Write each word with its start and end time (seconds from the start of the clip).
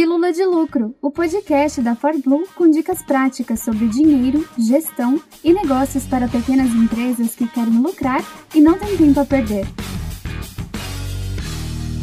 Pílula 0.00 0.32
de 0.32 0.46
Lucro, 0.46 0.94
o 1.02 1.10
podcast 1.10 1.78
da 1.82 1.94
ForBlue 1.94 2.46
com 2.54 2.70
dicas 2.70 3.02
práticas 3.02 3.60
sobre 3.60 3.86
dinheiro, 3.86 4.48
gestão 4.56 5.20
e 5.44 5.52
negócios 5.52 6.06
para 6.06 6.26
pequenas 6.26 6.70
empresas 6.70 7.34
que 7.34 7.46
querem 7.46 7.82
lucrar 7.82 8.24
e 8.54 8.62
não 8.62 8.78
têm 8.78 8.96
tempo 8.96 9.20
a 9.20 9.26
perder. 9.26 9.66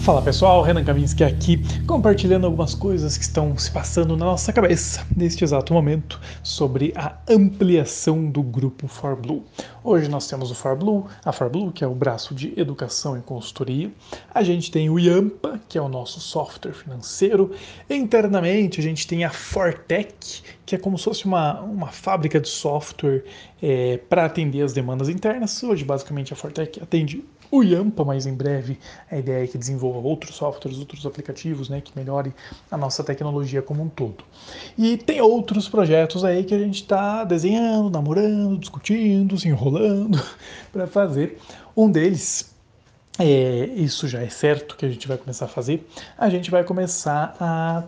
Fala 0.07 0.21
pessoal, 0.21 0.61
Renan 0.61 0.85
Kaminski 0.85 1.21
aqui, 1.21 1.61
compartilhando 1.85 2.45
algumas 2.45 2.73
coisas 2.73 3.17
que 3.17 3.25
estão 3.25 3.57
se 3.57 3.69
passando 3.69 4.15
na 4.15 4.23
nossa 4.23 4.53
cabeça 4.53 5.05
neste 5.13 5.43
exato 5.43 5.73
momento 5.73 6.17
sobre 6.41 6.93
a 6.95 7.17
ampliação 7.29 8.31
do 8.31 8.41
grupo 8.41 8.87
ForBlue. 8.87 9.43
Hoje 9.83 10.09
nós 10.09 10.25
temos 10.25 10.49
o 10.49 10.55
ForBlue, 10.55 11.03
a 11.25 11.33
ForBlue, 11.33 11.73
que 11.73 11.83
é 11.83 11.87
o 11.87 11.93
braço 11.93 12.33
de 12.33 12.57
educação 12.57 13.17
e 13.17 13.21
consultoria. 13.21 13.91
A 14.33 14.43
gente 14.43 14.71
tem 14.71 14.89
o 14.89 14.97
Yampa, 14.97 15.59
que 15.67 15.77
é 15.77 15.81
o 15.81 15.89
nosso 15.89 16.21
software 16.21 16.71
financeiro. 16.71 17.51
Internamente 17.89 18.79
a 18.79 18.83
gente 18.83 19.05
tem 19.05 19.25
a 19.25 19.29
Fortech, 19.29 20.41
que 20.65 20.75
é 20.75 20.77
como 20.77 20.97
se 20.97 21.03
fosse 21.03 21.25
uma, 21.25 21.59
uma 21.59 21.87
fábrica 21.87 22.39
de 22.39 22.47
software 22.47 23.25
é, 23.61 23.97
para 24.09 24.23
atender 24.23 24.61
as 24.61 24.71
demandas 24.71 25.09
internas. 25.09 25.61
Hoje, 25.63 25.83
basicamente, 25.83 26.31
a 26.31 26.35
Fortech 26.37 26.81
atende 26.81 27.25
o 27.49 27.63
Yampa, 27.63 28.03
mas 28.03 28.25
em 28.25 28.33
breve 28.33 28.77
a 29.09 29.17
ideia 29.17 29.43
é 29.43 29.47
que 29.47 29.57
desenvolva 29.57 29.99
outros 29.99 30.35
softwares, 30.35 30.79
outros 30.79 31.05
aplicativos, 31.05 31.69
né, 31.69 31.81
que 31.81 31.97
melhore 31.97 32.33
a 32.69 32.77
nossa 32.77 33.03
tecnologia 33.03 33.61
como 33.61 33.83
um 33.83 33.89
todo. 33.89 34.23
E 34.77 34.97
tem 34.97 35.21
outros 35.21 35.69
projetos 35.69 36.23
aí 36.23 36.43
que 36.43 36.53
a 36.53 36.59
gente 36.59 36.81
está 36.81 37.23
desenhando, 37.23 37.89
namorando, 37.89 38.57
discutindo, 38.57 39.37
se 39.37 39.47
enrolando 39.47 40.21
para 40.71 40.87
fazer. 40.87 41.39
Um 41.75 41.89
deles, 41.89 42.53
é, 43.19 43.65
isso 43.75 44.07
já 44.07 44.21
é 44.21 44.29
certo 44.29 44.75
que 44.75 44.85
a 44.85 44.89
gente 44.89 45.07
vai 45.07 45.17
começar 45.17 45.45
a 45.45 45.49
fazer, 45.49 45.87
a 46.17 46.29
gente 46.29 46.51
vai 46.51 46.63
começar 46.63 47.35
a 47.39 47.83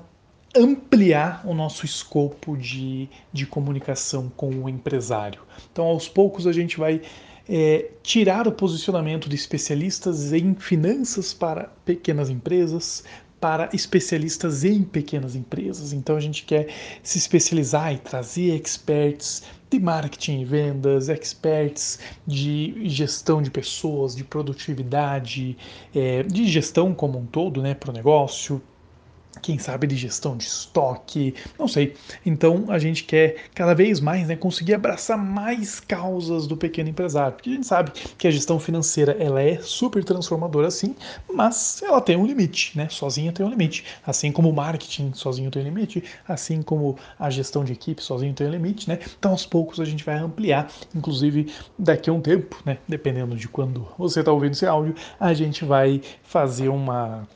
ampliar 0.55 1.41
o 1.45 1.53
nosso 1.53 1.85
escopo 1.85 2.57
de, 2.57 3.07
de 3.31 3.45
comunicação 3.45 4.31
com 4.35 4.49
o 4.49 4.69
empresário. 4.69 5.41
Então, 5.71 5.85
aos 5.85 6.07
poucos, 6.07 6.47
a 6.47 6.51
gente 6.51 6.79
vai 6.79 7.01
é, 7.49 7.89
tirar 8.03 8.47
o 8.47 8.51
posicionamento 8.51 9.27
de 9.27 9.35
especialistas 9.35 10.31
em 10.31 10.53
finanças 10.53 11.33
para 11.33 11.63
pequenas 11.83 12.29
empresas, 12.29 13.03
para 13.39 13.69
especialistas 13.73 14.63
em 14.63 14.83
pequenas 14.83 15.35
empresas. 15.35 15.91
Então 15.91 16.15
a 16.15 16.19
gente 16.19 16.43
quer 16.43 16.67
se 17.01 17.17
especializar 17.17 17.93
e 17.93 17.97
trazer 17.97 18.53
experts 18.55 19.43
de 19.69 19.79
marketing 19.79 20.41
e 20.41 20.45
vendas, 20.45 21.09
experts 21.09 21.99
de 22.27 22.87
gestão 22.87 23.41
de 23.41 23.49
pessoas, 23.49 24.15
de 24.15 24.23
produtividade, 24.23 25.57
é, 25.95 26.23
de 26.23 26.45
gestão 26.47 26.93
como 26.93 27.17
um 27.17 27.25
todo, 27.25 27.61
né, 27.61 27.73
para 27.73 27.89
o 27.89 27.93
negócio, 27.93 28.61
quem 29.41 29.57
sabe 29.57 29.87
de 29.87 29.95
gestão 29.95 30.35
de 30.35 30.43
estoque, 30.43 31.33
não 31.57 31.67
sei. 31.67 31.95
Então 32.25 32.65
a 32.69 32.79
gente 32.79 33.03
quer 33.03 33.35
cada 33.53 33.73
vez 33.73 33.99
mais 33.99 34.27
né, 34.27 34.35
conseguir 34.35 34.73
abraçar 34.73 35.17
mais 35.17 35.79
causas 35.79 36.47
do 36.47 36.57
pequeno 36.57 36.89
empresário, 36.89 37.33
porque 37.33 37.49
a 37.49 37.53
gente 37.53 37.67
sabe 37.67 37.91
que 38.17 38.27
a 38.27 38.31
gestão 38.31 38.59
financeira 38.59 39.15
ela 39.19 39.41
é 39.41 39.59
super 39.61 40.03
transformadora 40.03 40.69
sim, 40.71 40.95
mas 41.31 41.81
ela 41.83 42.01
tem 42.01 42.15
um 42.15 42.25
limite, 42.25 42.77
né? 42.77 42.89
Sozinha 42.89 43.31
tem 43.31 43.45
um 43.45 43.49
limite, 43.49 43.85
assim 44.05 44.31
como 44.31 44.49
o 44.49 44.53
marketing 44.53 45.13
sozinho 45.13 45.51
tem 45.51 45.61
um 45.61 45.65
limite, 45.65 46.03
assim 46.27 46.61
como 46.61 46.97
a 47.17 47.29
gestão 47.29 47.63
de 47.63 47.73
equipe 47.73 48.03
sozinho 48.03 48.33
tem 48.33 48.47
um 48.47 48.51
limite, 48.51 48.89
né? 48.89 48.99
Então 49.17 49.31
aos 49.31 49.45
poucos 49.45 49.79
a 49.79 49.85
gente 49.85 50.03
vai 50.03 50.17
ampliar, 50.17 50.69
inclusive 50.95 51.51
daqui 51.77 52.09
a 52.09 52.13
um 52.13 52.21
tempo, 52.21 52.61
né? 52.65 52.77
Dependendo 52.87 53.35
de 53.35 53.47
quando 53.47 53.87
você 53.97 54.19
está 54.19 54.31
ouvindo 54.31 54.53
esse 54.53 54.65
áudio, 54.65 54.95
a 55.19 55.33
gente 55.33 55.63
vai 55.63 56.01
fazer 56.23 56.69
uma 56.69 57.27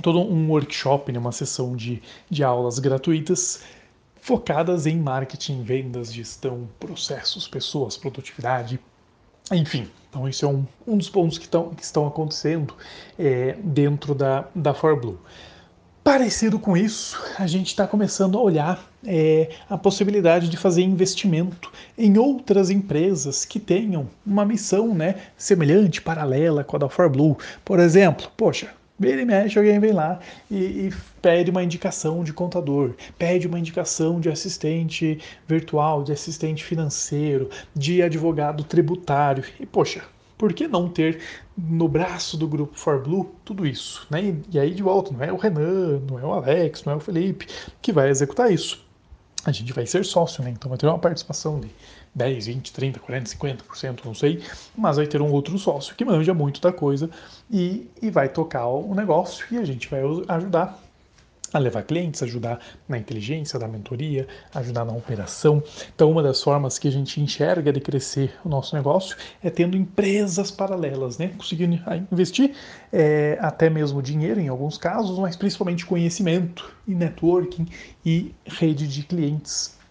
todo 0.00 0.20
um 0.20 0.50
workshop, 0.50 1.12
né, 1.12 1.18
uma 1.18 1.32
sessão 1.32 1.76
de, 1.76 2.02
de 2.30 2.42
aulas 2.42 2.78
gratuitas 2.78 3.62
focadas 4.20 4.86
em 4.86 4.96
marketing, 4.96 5.62
vendas, 5.62 6.12
gestão, 6.12 6.68
processos, 6.78 7.48
pessoas, 7.48 7.96
produtividade, 7.96 8.78
enfim. 9.50 9.90
Então, 10.08 10.28
esse 10.28 10.44
é 10.44 10.48
um, 10.48 10.64
um 10.86 10.96
dos 10.96 11.08
pontos 11.08 11.38
que, 11.38 11.48
tão, 11.48 11.70
que 11.70 11.82
estão 11.82 12.06
acontecendo 12.06 12.74
é, 13.18 13.56
dentro 13.64 14.14
da, 14.14 14.46
da 14.54 14.72
ForBlue. 14.72 15.18
Parecido 16.04 16.58
com 16.58 16.76
isso, 16.76 17.20
a 17.38 17.46
gente 17.46 17.68
está 17.68 17.86
começando 17.86 18.36
a 18.36 18.40
olhar 18.40 18.90
é, 19.06 19.50
a 19.70 19.78
possibilidade 19.78 20.48
de 20.48 20.56
fazer 20.56 20.82
investimento 20.82 21.72
em 21.96 22.18
outras 22.18 22.70
empresas 22.70 23.44
que 23.44 23.60
tenham 23.60 24.08
uma 24.26 24.44
missão 24.44 24.94
né, 24.94 25.22
semelhante, 25.36 26.02
paralela 26.02 26.64
com 26.64 26.76
a 26.76 26.80
da 26.80 26.88
ForBlue. 26.88 27.36
Por 27.64 27.78
exemplo, 27.78 28.28
poxa, 28.36 28.74
Vira 29.02 29.20
e 29.20 29.24
mexe, 29.24 29.58
alguém 29.58 29.80
vem 29.80 29.90
lá 29.90 30.20
e, 30.48 30.56
e, 30.56 30.94
pede 31.20 31.50
uma 31.50 31.60
indicação 31.60 32.22
de 32.22 32.32
contador, 32.32 32.94
pede 33.18 33.48
uma 33.48 33.58
indicação 33.58 34.20
de 34.20 34.28
assistente 34.28 35.18
virtual, 35.44 36.04
de 36.04 36.12
assistente 36.12 36.62
financeiro, 36.62 37.50
de 37.74 38.00
advogado 38.00 38.62
tributário. 38.62 39.42
E, 39.58 39.66
poxa, 39.66 40.04
por 40.38 40.52
que 40.52 40.68
não 40.68 40.88
ter 40.88 41.20
no 41.58 41.88
braço 41.88 42.36
do 42.36 42.46
grupo 42.46 42.78
For 42.78 43.02
Blue 43.02 43.34
tudo 43.44 43.66
isso? 43.66 44.06
Né? 44.08 44.22
E, 44.22 44.42
e 44.52 44.58
aí, 44.60 44.72
de 44.72 44.84
volta, 44.84 45.12
não 45.12 45.24
é 45.24 45.32
o 45.32 45.36
Renan, 45.36 46.00
não 46.08 46.20
é 46.20 46.24
o 46.24 46.32
Alex, 46.32 46.84
não 46.84 46.92
é 46.92 46.96
o 46.96 47.00
Felipe 47.00 47.48
que 47.82 47.92
vai 47.92 48.08
executar 48.08 48.52
isso. 48.52 48.86
A 49.44 49.50
gente 49.50 49.72
vai 49.72 49.84
ser 49.84 50.04
sócio, 50.04 50.44
né? 50.44 50.50
Então 50.50 50.68
vai 50.68 50.78
ter 50.78 50.86
uma 50.86 50.96
participação 50.96 51.58
de 51.58 51.68
10, 52.14 52.46
20, 52.46 52.72
30, 52.72 53.00
40, 53.00 53.30
50%, 53.30 54.04
não 54.04 54.14
sei, 54.14 54.42
mas 54.76 54.96
vai 54.96 55.06
ter 55.06 55.22
um 55.22 55.30
outro 55.30 55.58
sócio 55.58 55.94
que 55.94 56.04
manja 56.04 56.34
muito 56.34 56.60
da 56.60 56.72
coisa 56.72 57.08
e, 57.50 57.88
e 58.00 58.10
vai 58.10 58.28
tocar 58.28 58.66
o 58.66 58.94
negócio 58.94 59.46
e 59.50 59.58
a 59.58 59.64
gente 59.64 59.88
vai 59.88 60.02
ajudar 60.28 60.78
a 61.52 61.58
levar 61.58 61.82
clientes, 61.82 62.22
ajudar 62.22 62.60
na 62.88 62.98
inteligência 62.98 63.58
da 63.58 63.68
mentoria, 63.68 64.26
ajudar 64.54 64.84
na 64.84 64.92
operação. 64.92 65.62
Então, 65.94 66.10
uma 66.10 66.22
das 66.22 66.42
formas 66.42 66.78
que 66.78 66.88
a 66.88 66.90
gente 66.90 67.20
enxerga 67.20 67.72
de 67.72 67.80
crescer 67.80 68.34
o 68.44 68.48
nosso 68.48 68.74
negócio 68.74 69.16
é 69.42 69.50
tendo 69.50 69.76
empresas 69.76 70.50
paralelas, 70.50 71.18
né? 71.18 71.28
Conseguindo 71.36 71.78
investir 72.10 72.54
é, 72.92 73.36
até 73.40 73.68
mesmo 73.68 74.02
dinheiro 74.02 74.40
em 74.40 74.48
alguns 74.48 74.78
casos, 74.78 75.18
mas 75.18 75.36
principalmente 75.36 75.84
conhecimento 75.84 76.74
e 76.86 76.94
networking 76.94 77.66
e 78.04 78.34
rede 78.46 78.88
de 78.88 79.02
clientes 79.02 79.81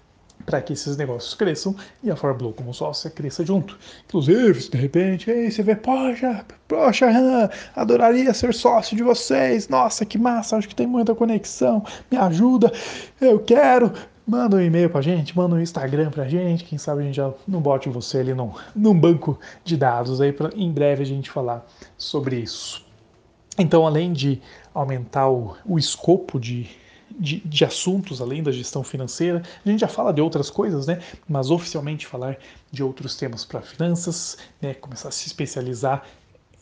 para 0.46 0.62
que 0.62 0.74
esses 0.74 0.98
negócios 0.98 1.34
cresçam 1.34 1.76
e 2.04 2.10
a 2.10 2.16
ForBlue 2.16 2.54
como 2.54 2.74
sócia 2.74 3.10
cresça 3.10 3.46
junto. 3.46 3.78
Inclusive, 4.06 4.62
se 4.62 4.72
de 4.72 4.78
repente, 4.78 5.52
você 5.52 5.64
vê, 5.64 5.76
poxa, 5.76 6.46
poxa, 6.68 7.08
adoraria 7.76 8.34
ser 8.34 8.54
sócio 8.54 8.96
de 8.96 9.04
vocês, 9.04 9.68
nossa, 9.70 10.06
que 10.06 10.18
massa, 10.18 10.58
acho 10.58 10.68
que 10.68 10.76
tem 10.76 10.88
muita 10.88 11.16
conexão, 11.16 11.84
me 12.10 12.18
ajuda, 12.18 12.72
eu 13.20 13.40
quero. 13.40 13.92
Manda 14.26 14.56
um 14.56 14.62
e-mail 14.62 14.90
pra 14.90 15.02
gente, 15.02 15.36
manda 15.36 15.56
um 15.56 15.60
Instagram 15.60 16.12
pra 16.12 16.28
gente, 16.28 16.64
quem 16.64 16.78
sabe 16.78 17.02
a 17.02 17.06
gente 17.06 17.16
já 17.16 17.34
não 17.48 17.60
bote 17.60 17.90
você 17.90 18.20
ali 18.20 18.34
num, 18.34 18.54
num 18.76 18.98
banco 18.98 19.38
de 19.64 19.76
dados 19.76 20.22
aí 20.22 20.34
em 20.56 20.72
breve 20.72 21.02
a 21.02 21.06
gente 21.06 21.30
falar 21.30 21.66
sobre 21.98 22.38
isso. 22.38 22.86
Então, 23.58 23.86
além 23.86 24.14
de 24.14 24.42
aumentar 24.74 25.30
o, 25.30 25.56
o 25.66 25.78
escopo 25.78 26.40
de 26.40 26.70
de, 27.20 27.40
de, 27.42 27.66
assuntos 27.66 28.22
além 28.22 28.42
da 28.44 28.52
gestão 28.52 28.84
financeira. 28.84 29.42
A 29.66 29.70
gente 29.70 29.80
já 29.80 29.88
fala 29.88 30.14
de 30.14 30.22
outras 30.22 30.50
coisas, 30.50 30.88
né? 30.88 31.00
Mas 31.28 31.50
oficialmente 31.50 32.08
falar 32.08 32.38
de 32.72 32.84
outros 32.84 33.16
temas 33.16 33.46
para 33.46 33.62
finanças, 33.62 34.38
né? 34.62 34.74
começar 34.74 35.10
a 35.10 35.12
se 35.12 35.28
especializar, 35.28 36.06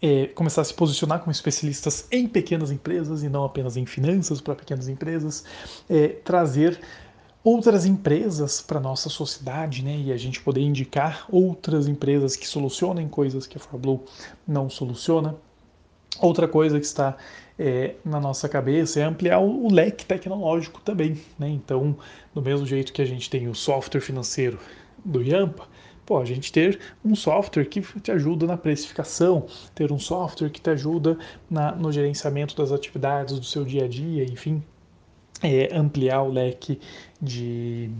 é, 0.01 0.27
começar 0.27 0.61
a 0.61 0.65
se 0.65 0.73
posicionar 0.73 1.19
como 1.19 1.31
especialistas 1.31 2.07
em 2.11 2.27
pequenas 2.27 2.71
empresas 2.71 3.23
e 3.23 3.29
não 3.29 3.43
apenas 3.43 3.77
em 3.77 3.85
finanças 3.85 4.39
para 4.39 4.55
pequenas 4.55 4.87
empresas, 4.87 5.43
é, 5.89 6.07
trazer 6.07 6.79
outras 7.43 7.85
empresas 7.85 8.61
para 8.61 8.79
nossa 8.79 9.09
sociedade, 9.09 9.83
né? 9.83 9.97
E 9.97 10.11
a 10.11 10.17
gente 10.17 10.41
poder 10.41 10.61
indicar 10.61 11.25
outras 11.29 11.87
empresas 11.87 12.35
que 12.35 12.47
solucionem 12.47 13.07
coisas 13.07 13.47
que 13.47 13.57
a 13.57 13.59
ForBlue 13.59 14.01
não 14.47 14.69
soluciona. 14.69 15.35
Outra 16.21 16.47
coisa 16.47 16.79
que 16.79 16.85
está 16.85 17.17
é, 17.57 17.95
na 18.05 18.19
nossa 18.19 18.47
cabeça 18.47 18.99
é 18.99 19.03
ampliar 19.03 19.39
o, 19.39 19.65
o 19.65 19.71
leque 19.71 20.05
tecnológico 20.05 20.81
também. 20.81 21.19
Né? 21.37 21.49
Então, 21.49 21.95
do 22.33 22.41
mesmo 22.41 22.65
jeito 22.65 22.93
que 22.93 23.01
a 23.01 23.05
gente 23.05 23.29
tem 23.29 23.47
o 23.47 23.55
software 23.55 24.01
financeiro 24.01 24.59
do 25.03 25.21
Yampa, 25.21 25.67
pô, 26.05 26.19
a 26.19 26.25
gente 26.25 26.51
ter 26.51 26.79
um 27.03 27.15
software 27.15 27.65
que 27.65 27.81
te 27.81 28.11
ajuda 28.11 28.47
na 28.47 28.57
precificação, 28.57 29.45
ter 29.75 29.91
um 29.91 29.99
software 29.99 30.49
que 30.49 30.59
te 30.59 30.69
ajuda 30.69 31.17
na, 31.49 31.73
no 31.73 31.91
gerenciamento 31.91 32.55
das 32.55 32.71
atividades 32.71 33.39
do 33.39 33.45
seu 33.45 33.63
dia 33.63 33.85
a 33.85 33.87
dia, 33.87 34.23
enfim, 34.23 34.63
é, 35.43 35.69
ampliar 35.75 36.23
o 36.23 36.31
leque 36.31 36.79
de 37.21 37.91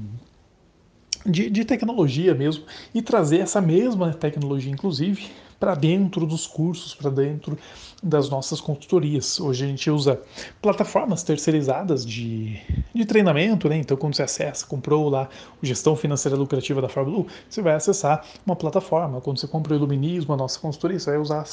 de, 1.25 1.49
de, 1.49 1.65
tecnologia 1.65 2.33
mesmo 2.33 2.63
e 2.95 3.01
trazer 3.01 3.39
essa 3.39 3.59
mesma 3.59 4.13
tecnologia, 4.13 4.71
inclusive, 4.71 5.29
para 5.59 5.75
dentro 5.75 6.25
dos 6.25 6.47
cursos, 6.47 6.95
para 6.95 7.09
dentro 7.09 7.57
das 8.01 8.29
nossas 8.29 8.61
consultorias. 8.61 9.39
Hoje 9.39 9.65
a 9.65 9.67
gente 9.67 9.91
usa 9.91 10.21
plataformas 10.61 11.21
terceirizadas 11.21 12.05
de, 12.05 12.59
de 12.93 13.05
treinamento, 13.05 13.67
né? 13.67 13.77
Então, 13.77 13.97
quando 13.97 14.15
você 14.15 14.23
acessa, 14.23 14.65
comprou 14.65 15.09
lá 15.09 15.27
o 15.61 15.65
Gestão 15.65 15.95
Financeira 15.95 16.37
Lucrativa 16.37 16.81
da 16.81 16.87
ForBlue, 16.87 17.27
você 17.49 17.61
vai 17.61 17.73
acessar 17.73 18.25
uma 18.45 18.55
plataforma. 18.55 19.19
Quando 19.19 19.39
você 19.39 19.47
compra 19.47 19.73
o 19.73 19.75
Iluminismo, 19.75 20.33
a 20.33 20.37
nossa 20.37 20.57
consultoria, 20.59 20.97
você 20.97 21.11
vai, 21.11 21.19
usar, 21.19 21.45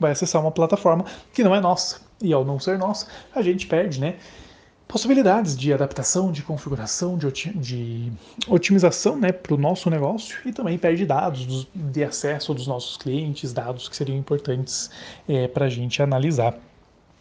vai 0.00 0.10
acessar 0.10 0.42
uma 0.42 0.50
plataforma 0.50 1.04
que 1.32 1.44
não 1.44 1.54
é 1.54 1.60
nossa. 1.60 2.00
E 2.20 2.32
ao 2.32 2.44
não 2.44 2.58
ser 2.58 2.78
nossa, 2.78 3.06
a 3.34 3.42
gente 3.42 3.66
perde, 3.66 4.00
né? 4.00 4.16
Possibilidades 4.86 5.56
de 5.56 5.72
adaptação, 5.72 6.30
de 6.30 6.42
configuração, 6.42 7.16
de, 7.16 7.30
de 7.54 8.12
otimização 8.46 9.16
né, 9.16 9.32
para 9.32 9.54
o 9.54 9.56
nosso 9.56 9.90
negócio 9.90 10.38
e 10.44 10.52
também 10.52 10.78
perde 10.78 11.06
dados 11.06 11.66
de 11.74 12.04
acesso 12.04 12.54
dos 12.54 12.66
nossos 12.66 12.96
clientes, 12.96 13.52
dados 13.52 13.88
que 13.88 13.96
seriam 13.96 14.16
importantes 14.16 14.90
é, 15.28 15.48
para 15.48 15.66
a 15.66 15.68
gente 15.68 16.02
analisar. 16.02 16.56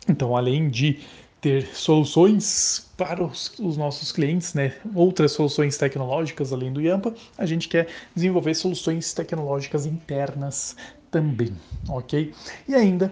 Então, 0.07 0.35
além 0.35 0.69
de 0.69 0.99
ter 1.43 1.67
soluções 1.75 2.89
para 2.95 3.21
os, 3.21 3.53
os, 3.59 3.75
nossos 3.75 4.13
clientes, 4.13 4.53
né? 4.53 4.73
outras 4.95 5.33
soluções 5.33 5.77
tecnológicas 5.77 6.53
além 6.53 6.71
do 6.71 6.79
Yampa, 6.79 7.13
a 7.37 7.45
gente 7.45 7.67
quer 7.67 7.87
desenvolver 8.15 8.53
soluções 8.53 9.13
tecnológicas 9.13 9.85
internas 9.85 10.75
também, 11.11 11.53
ok? 11.89 12.33
E 12.67 12.73
ainda 12.73 13.11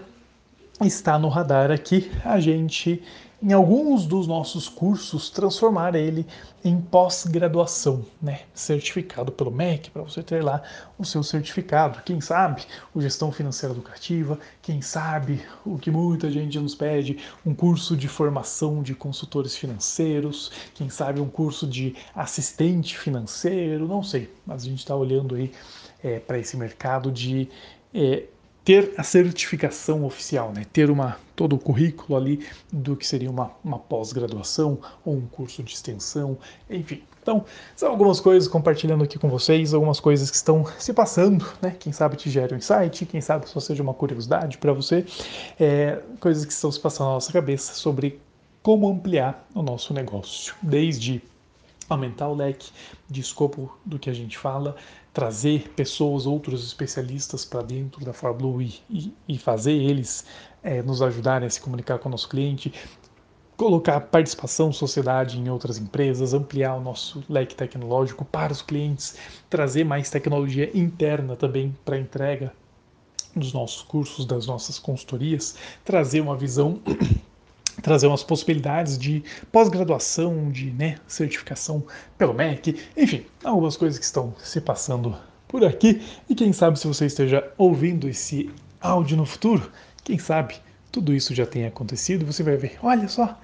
está 0.81 1.19
no 1.19 1.27
radar 1.27 1.71
aqui 1.71 2.09
a 2.23 2.39
gente 2.39 3.03
em 3.41 3.53
alguns 3.53 4.05
dos 4.05 4.27
nossos 4.27 4.69
cursos, 4.69 5.31
transformar 5.31 5.95
ele 5.95 6.27
em 6.63 6.79
pós-graduação, 6.79 8.05
né? 8.21 8.41
certificado 8.53 9.31
pelo 9.31 9.49
MEC, 9.49 9.89
para 9.89 10.03
você 10.03 10.21
ter 10.21 10.43
lá 10.43 10.61
o 10.95 11.03
seu 11.03 11.23
certificado. 11.23 12.03
Quem 12.03 12.21
sabe 12.21 12.61
o 12.93 13.01
Gestão 13.01 13.31
Financeira 13.31 13.73
Educativa, 13.73 14.37
quem 14.61 14.79
sabe 14.79 15.41
o 15.65 15.79
que 15.79 15.89
muita 15.89 16.29
gente 16.29 16.59
nos 16.59 16.75
pede, 16.75 17.17
um 17.43 17.55
curso 17.55 17.97
de 17.97 18.07
formação 18.07 18.83
de 18.83 18.93
consultores 18.93 19.55
financeiros, 19.55 20.51
quem 20.75 20.89
sabe 20.89 21.19
um 21.19 21.29
curso 21.29 21.65
de 21.65 21.95
assistente 22.13 22.95
financeiro, 22.95 23.87
não 23.87 24.03
sei, 24.03 24.31
mas 24.45 24.61
a 24.61 24.65
gente 24.65 24.79
está 24.79 24.95
olhando 24.95 25.33
aí 25.33 25.51
é, 26.03 26.19
para 26.19 26.37
esse 26.37 26.55
mercado 26.55 27.11
de 27.11 27.49
é, 27.91 28.23
ter 28.63 28.93
a 28.97 29.03
certificação 29.03 30.05
oficial, 30.05 30.51
né? 30.53 30.65
ter 30.71 30.89
uma, 30.89 31.17
todo 31.35 31.55
o 31.55 31.59
currículo 31.59 32.17
ali 32.17 32.45
do 32.71 32.95
que 32.95 33.05
seria 33.05 33.29
uma, 33.29 33.51
uma 33.63 33.79
pós-graduação 33.79 34.79
ou 35.03 35.15
um 35.15 35.25
curso 35.25 35.63
de 35.63 35.73
extensão, 35.73 36.37
enfim. 36.69 37.01
Então, 37.21 37.45
são 37.75 37.89
algumas 37.89 38.19
coisas 38.19 38.49
compartilhando 38.49 39.03
aqui 39.03 39.19
com 39.19 39.29
vocês, 39.29 39.73
algumas 39.73 39.99
coisas 39.99 40.29
que 40.31 40.35
estão 40.35 40.65
se 40.79 40.91
passando, 40.91 41.45
né? 41.61 41.75
Quem 41.79 41.93
sabe 41.93 42.15
te 42.15 42.31
gere 42.31 42.53
um 42.53 42.57
insight, 42.57 43.05
quem 43.05 43.21
sabe 43.21 43.47
só 43.47 43.59
seja 43.59 43.83
uma 43.83 43.93
curiosidade 43.93 44.57
para 44.57 44.73
você, 44.73 45.05
é, 45.59 46.01
coisas 46.19 46.45
que 46.45 46.51
estão 46.51 46.71
se 46.71 46.79
passando 46.79 47.07
na 47.07 47.13
nossa 47.13 47.31
cabeça 47.31 47.73
sobre 47.73 48.19
como 48.63 48.89
ampliar 48.89 49.47
o 49.53 49.61
nosso 49.61 49.93
negócio, 49.93 50.55
desde 50.61 51.21
aumentar 51.93 52.27
o 52.27 52.35
leque 52.35 52.71
de 53.09 53.21
escopo 53.21 53.77
do 53.85 53.99
que 53.99 54.09
a 54.09 54.13
gente 54.13 54.37
fala, 54.37 54.75
trazer 55.13 55.69
pessoas, 55.75 56.25
outros 56.25 56.65
especialistas 56.65 57.43
para 57.45 57.61
dentro 57.61 58.03
da 58.05 58.13
ForBlue 58.13 58.63
e, 58.63 58.81
e, 58.89 59.13
e 59.27 59.37
fazer 59.37 59.73
eles 59.73 60.25
é, 60.63 60.81
nos 60.81 61.01
ajudarem 61.01 61.47
a 61.47 61.49
se 61.49 61.59
comunicar 61.59 61.99
com 61.99 62.07
o 62.07 62.11
nosso 62.11 62.29
cliente, 62.29 62.73
colocar 63.57 63.99
participação, 64.01 64.71
sociedade 64.71 65.37
em 65.37 65.49
outras 65.49 65.77
empresas, 65.77 66.33
ampliar 66.33 66.75
o 66.75 66.81
nosso 66.81 67.23
leque 67.29 67.55
tecnológico 67.55 68.25
para 68.25 68.51
os 68.51 68.61
clientes, 68.61 69.15
trazer 69.49 69.83
mais 69.83 70.09
tecnologia 70.09 70.75
interna 70.75 71.35
também 71.35 71.75
para 71.85 71.97
entrega 71.97 72.53
dos 73.35 73.53
nossos 73.53 73.81
cursos, 73.81 74.25
das 74.25 74.45
nossas 74.47 74.79
consultorias, 74.79 75.55
trazer 75.85 76.21
uma 76.21 76.35
visão 76.35 76.81
trazer 77.81 78.07
umas 78.07 78.23
possibilidades 78.23 78.97
de 78.97 79.23
pós-graduação, 79.51 80.51
de 80.51 80.71
né, 80.71 80.97
certificação 81.07 81.83
pelo 82.17 82.33
MEC, 82.33 82.79
enfim, 82.95 83.25
algumas 83.43 83.77
coisas 83.77 83.97
que 83.97 84.05
estão 84.05 84.33
se 84.37 84.61
passando 84.61 85.15
por 85.47 85.65
aqui. 85.65 86.01
E 86.29 86.35
quem 86.35 86.53
sabe 86.53 86.79
se 86.79 86.87
você 86.87 87.05
esteja 87.05 87.45
ouvindo 87.57 88.07
esse 88.07 88.49
áudio 88.79 89.17
no 89.17 89.25
futuro, 89.25 89.71
quem 90.03 90.17
sabe 90.17 90.55
tudo 90.91 91.13
isso 91.13 91.33
já 91.33 91.45
tenha 91.45 91.67
acontecido, 91.67 92.25
você 92.25 92.43
vai 92.43 92.57
ver, 92.57 92.77
olha 92.81 93.07
só, 93.07 93.37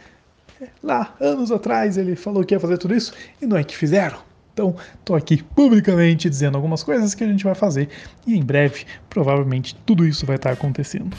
lá 0.84 1.16
anos 1.20 1.52
atrás 1.52 1.98
ele 1.98 2.16
falou 2.16 2.44
que 2.44 2.54
ia 2.54 2.60
fazer 2.60 2.78
tudo 2.78 2.96
isso 2.96 3.14
e 3.42 3.46
não 3.46 3.58
é 3.58 3.64
que 3.64 3.76
fizeram. 3.76 4.20
Então, 4.54 4.76
estou 5.00 5.16
aqui 5.16 5.44
publicamente 5.44 6.28
dizendo 6.28 6.56
algumas 6.56 6.82
coisas 6.82 7.14
que 7.14 7.24
a 7.24 7.28
gente 7.28 7.44
vai 7.44 7.54
fazer 7.54 7.90
e 8.26 8.36
em 8.36 8.44
breve, 8.44 8.86
provavelmente, 9.08 9.76
tudo 9.86 10.06
isso 10.06 10.26
vai 10.26 10.36
estar 10.36 10.52
acontecendo. 10.52 11.16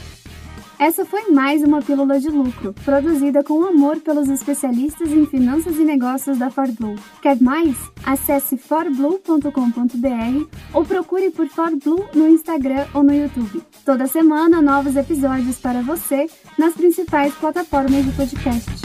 Essa 0.79 1.03
foi 1.03 1.29
mais 1.29 1.61
uma 1.61 1.81
Pílula 1.81 2.17
de 2.21 2.29
Lucro, 2.29 2.73
produzida 2.85 3.43
com 3.43 3.65
amor 3.65 3.97
pelos 3.97 4.29
especialistas 4.29 5.11
em 5.11 5.25
finanças 5.25 5.75
e 5.75 5.83
negócios 5.83 6.37
da 6.37 6.49
ForBlue. 6.49 6.95
Quer 7.21 7.37
mais? 7.41 7.75
Acesse 8.05 8.55
forblue.com.br 8.55 10.47
ou 10.73 10.85
procure 10.85 11.31
por 11.31 11.49
ForBlue 11.49 12.05
no 12.15 12.29
Instagram 12.29 12.85
ou 12.93 13.03
no 13.03 13.13
YouTube. 13.13 13.61
Toda 13.83 14.07
semana, 14.07 14.61
novos 14.61 14.95
episódios 14.95 15.59
para 15.59 15.81
você 15.81 16.29
nas 16.57 16.73
principais 16.75 17.33
plataformas 17.35 18.05
de 18.05 18.11
podcast. 18.13 18.78